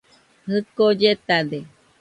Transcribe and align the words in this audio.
Jɨko 0.49 0.85
lletade. 0.97 1.59